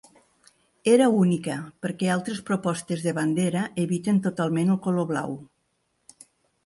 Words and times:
Era 0.95 1.09
única, 1.25 1.57
perquè 1.85 2.09
altres 2.13 2.41
propostes 2.49 3.05
de 3.09 3.13
bandera 3.21 3.67
eviten 3.87 4.23
totalment 4.29 4.75
el 4.77 4.81
color 4.87 5.09
blau. 5.13 5.37